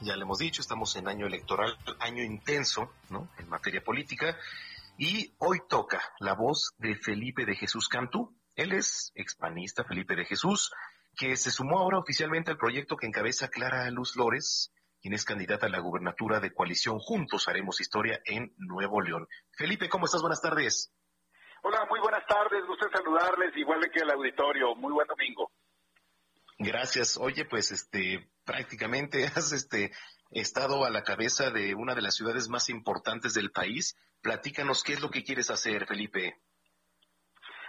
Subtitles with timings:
[0.00, 3.28] ya le hemos dicho, estamos en año electoral, año intenso, ¿no?
[3.38, 4.36] En materia política.
[4.96, 8.36] Y hoy toca la voz de Felipe de Jesús Cantú.
[8.54, 10.72] Él es expanista Felipe de Jesús,
[11.16, 15.66] que se sumó ahora oficialmente al proyecto que encabeza Clara Luz Lores, quien es candidata
[15.66, 19.28] a la gubernatura de coalición Juntos Haremos Historia en Nuevo León.
[19.52, 20.20] Felipe, ¿cómo estás?
[20.20, 20.92] Buenas tardes.
[21.62, 22.64] Hola, muy buenas tardes.
[22.66, 24.74] Gusto saludarles, igual que el auditorio.
[24.76, 25.50] Muy buen domingo.
[26.58, 27.16] Gracias.
[27.16, 29.92] Oye, pues este prácticamente has este
[30.30, 33.96] estado a la cabeza de una de las ciudades más importantes del país.
[34.20, 36.36] Platícanos qué es lo que quieres hacer, Felipe.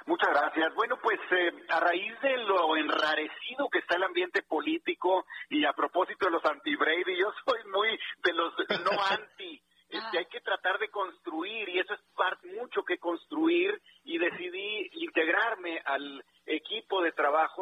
[0.07, 0.73] Muchas gracias.
[0.73, 5.73] Bueno, pues eh, a raíz de lo enrarecido que está el ambiente político y a
[5.73, 7.89] propósito de los anti-Brady, yo soy muy
[8.23, 9.61] de los no anti.
[9.89, 14.89] Este, hay que tratar de construir y eso es parte mucho que construir y decidí
[14.93, 16.23] integrarme al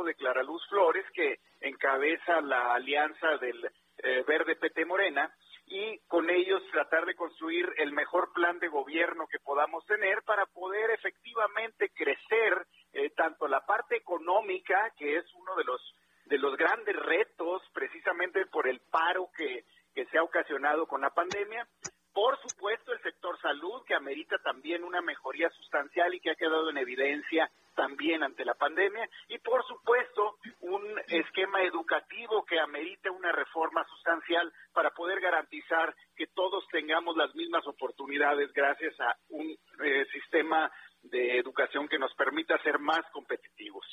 [0.03, 5.31] de Clara Luz Flores que encabeza la alianza del eh, Verde PT Morena
[5.65, 10.45] y con ellos tratar de construir el mejor plan de gobierno que podamos tener para
[10.45, 15.81] poder efectivamente crecer eh, tanto la parte económica que es uno de los
[16.25, 19.63] de los grandes retos precisamente por el paro que
[19.97, 21.67] que se ha ocasionado con la pandemia.
[22.13, 26.69] Por supuesto, el sector salud, que amerita también una mejoría sustancial y que ha quedado
[26.69, 29.07] en evidencia también ante la pandemia.
[29.29, 36.25] Y por supuesto, un esquema educativo que amerita una reforma sustancial para poder garantizar que
[36.27, 39.55] todos tengamos las mismas oportunidades gracias a un
[39.85, 40.69] eh, sistema
[41.03, 43.85] de educación que nos permita ser más competitivos.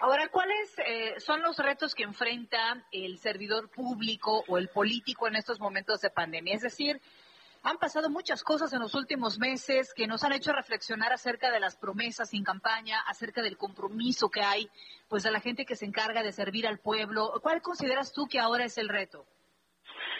[0.00, 5.36] Ahora, ¿cuáles eh, son los retos que enfrenta el servidor público o el político en
[5.36, 6.54] estos momentos de pandemia?
[6.54, 7.00] Es decir,
[7.62, 11.60] han pasado muchas cosas en los últimos meses que nos han hecho reflexionar acerca de
[11.60, 14.68] las promesas en campaña, acerca del compromiso que hay,
[15.08, 17.32] pues, de la gente que se encarga de servir al pueblo.
[17.42, 19.26] ¿Cuál consideras tú que ahora es el reto?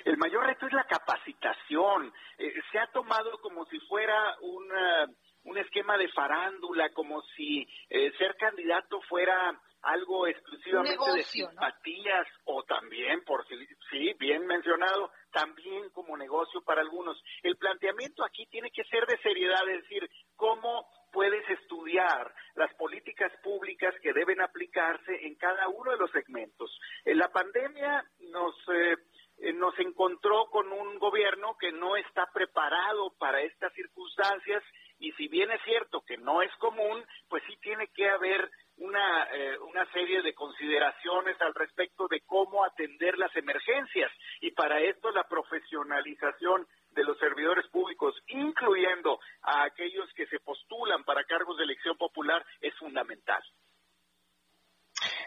[0.04, 2.12] El mayor reto es la capacitación.
[2.38, 5.06] Eh, se ha tomado como si fuera una,
[5.44, 12.62] un esquema de farándula, como si eh, ser candidato fuera algo exclusivamente de simpatías o
[12.64, 17.20] también, por sí, bien mencionado, también como negocio para algunos.
[17.42, 23.32] El planteamiento aquí tiene que ser de seriedad, es decir, cómo puedes estudiar las políticas
[23.42, 26.70] públicas que deben aplicarse en cada uno de los segmentos.
[27.04, 28.96] En la pandemia nos eh,
[29.42, 34.62] eh, nos encontró con un gobierno que no está preparado para estas circunstancias
[34.98, 39.28] y si bien es cierto que no es común, pues sí tiene que haber una,
[39.32, 45.10] eh, una serie de consideraciones al respecto de cómo atender las emergencias y para esto
[45.10, 51.64] la profesionalización de los servidores públicos, incluyendo a aquellos que se postulan para cargos de
[51.64, 53.42] elección popular, es fundamental.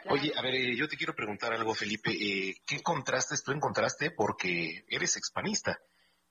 [0.05, 2.11] Oye, a ver, eh, yo te quiero preguntar algo, Felipe.
[2.11, 4.11] Eh, ¿Qué contrastes tú encontraste?
[4.11, 5.79] Porque eres expanista.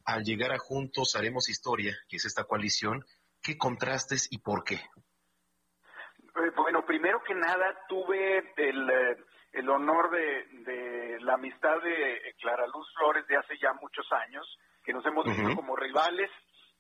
[0.05, 3.05] Al llegar a Juntos Haremos Historia, que es esta coalición,
[3.43, 4.77] ¿qué contrastes y por qué?
[4.77, 9.17] Eh, bueno, primero que nada tuve el,
[9.53, 14.47] el honor de, de, la amistad de Clara Luz Flores de hace ya muchos años,
[14.85, 16.31] que nos hemos visto como rivales,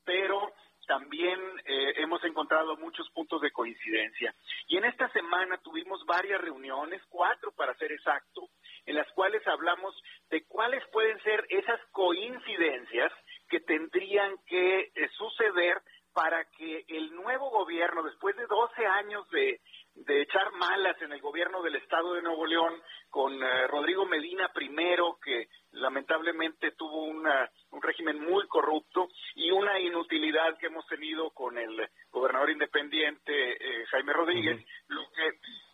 [0.04, 0.52] pero
[0.86, 4.34] también eh, hemos encontrado muchos puntos de coincidencia.
[4.66, 8.48] Y en esta semana tuvimos varias reuniones, cuatro para ser exacto,
[8.86, 9.94] en las cuales hablamos
[10.30, 13.12] de cuáles pueden ser esas coincidencias
[13.48, 15.80] que tendrían que suceder
[16.12, 19.60] para que el nuevo gobierno, después de 12 años de,
[19.94, 22.74] de echar malas en el gobierno del Estado de Nuevo León,
[23.08, 27.50] con eh, Rodrigo Medina primero, que lamentablemente tuvo una,
[27.82, 33.86] un régimen muy corrupto, y una inutilidad que hemos tenido con el gobernador independiente eh,
[33.86, 35.30] Jaime Rodríguez, lo que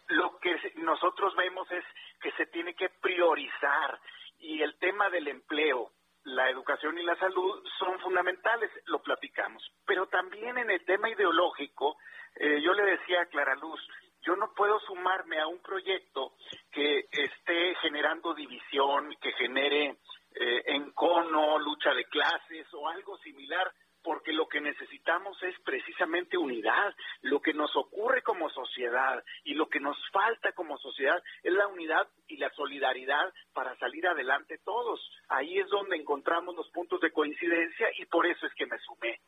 [0.08, 1.84] lo que nosotros vemos es
[2.22, 4.00] que se tiene que priorizar
[4.38, 5.90] y el tema del empleo,
[6.24, 9.62] la educación y la salud son fundamentales, lo platicamos.
[9.86, 11.98] Pero también en el tema ideológico,
[12.36, 13.80] eh, yo le decía a Clara Luz,
[14.22, 16.32] yo no puedo sumarme a un proyecto
[16.72, 19.96] que esté generando división, que genere
[20.40, 26.94] eh, encono, lucha de clases o algo similar, porque lo que necesitamos es precisamente unidad,
[27.22, 31.66] lo que nos ocurre como sociedad y lo que nos falta como sociedad es la
[31.66, 35.00] unidad y la solidaridad para salir adelante todos.
[35.28, 39.20] Ahí es donde encontramos los puntos de coincidencia y por eso es que me sumé.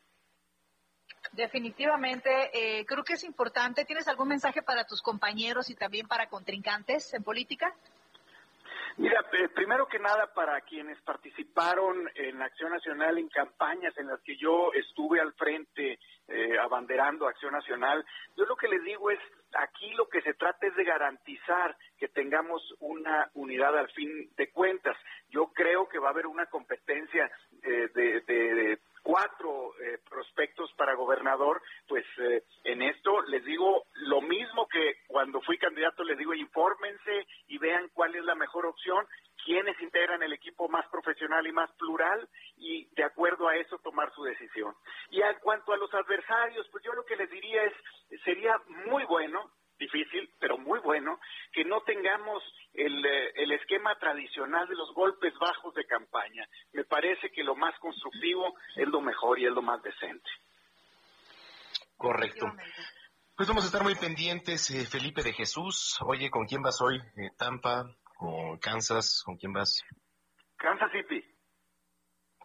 [1.33, 3.85] Definitivamente, eh, creo que es importante.
[3.85, 7.75] ¿Tienes algún mensaje para tus compañeros y también para contrincantes en política?
[8.97, 9.23] Mira,
[9.55, 14.71] primero que nada, para quienes participaron en Acción Nacional en campañas en las que yo
[14.73, 18.05] estuve al frente eh, abanderando Acción Nacional,
[18.35, 19.19] yo lo que les digo es,
[19.53, 24.51] aquí lo que se trata es de garantizar que tengamos una unidad al fin de
[24.51, 24.97] cuentas.
[25.29, 27.31] Yo creo que va a haber una competencia
[27.63, 34.67] eh, de cuatro eh, prospectos para gobernador, pues eh, en esto les digo lo mismo
[34.67, 39.05] que cuando fui candidato, les digo, infórmense y vean cuál es la mejor opción,
[39.45, 42.27] quiénes integran el equipo más profesional y más plural
[42.57, 44.73] y de acuerdo a eso tomar su decisión.
[45.09, 47.73] Y en cuanto a los adversarios, pues yo lo que les diría es,
[48.23, 49.51] sería muy bueno
[49.81, 51.19] difícil, pero muy bueno,
[51.51, 52.43] que no tengamos
[52.73, 56.47] el, eh, el, esquema tradicional de los golpes bajos de campaña.
[56.71, 60.29] Me parece que lo más constructivo es lo mejor y es lo más decente.
[61.97, 62.45] Correcto.
[63.35, 65.97] Pues vamos a estar muy pendientes, eh, Felipe de Jesús.
[66.05, 66.97] Oye, ¿con quién vas hoy?
[66.97, 67.85] Eh, ¿Tampa?
[68.15, 69.23] ¿Con Kansas?
[69.25, 69.81] ¿Con quién vas?
[70.57, 71.25] Kansas City.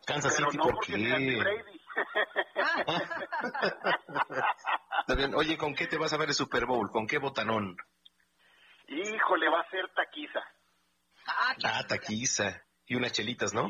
[0.06, 0.96] Kansas City, ¿por qué?
[5.34, 6.90] Oye, ¿con qué te vas a ver el Super Bowl?
[6.90, 7.76] ¿Con qué botanón?
[8.88, 10.40] Híjole, va a ser taquiza.
[11.26, 12.62] Ah, ah taquiza.
[12.86, 13.68] Y unas chelitas, ¿no?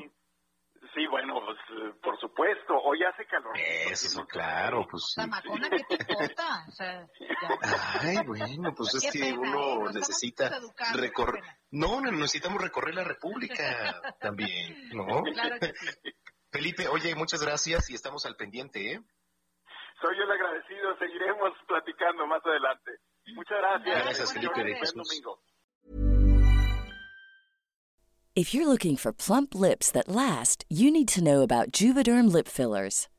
[0.94, 2.74] Sí, bueno, pues, eh, por supuesto.
[2.82, 3.56] Hoy hace calor.
[3.56, 5.26] Eso, claro, pues sí.
[5.26, 6.64] Macona, ¿qué te importa?
[6.68, 7.06] O sea,
[8.00, 9.92] Ay, bueno, pues es que uno ¿eh?
[9.94, 10.58] necesita
[10.94, 11.44] recorrer.
[11.70, 15.22] No, necesitamos recorrer la República también, ¿no?
[15.22, 16.12] Claro que sí.
[16.50, 19.00] Felipe, oye, muchas gracias y estamos al pendiente, ¿eh?
[20.00, 22.92] Soy yo el agradecido, seguiremos platicando más adelante.
[23.34, 24.04] Muchas gracias.
[24.04, 25.08] Gracias, Felipe de Jesús.
[28.34, 32.46] If you're looking for plump lips that last, you need to know about Juvederm lip
[32.46, 33.08] fillers.